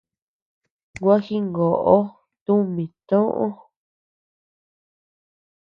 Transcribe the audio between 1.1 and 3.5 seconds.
jingoʼo tumi toʼö.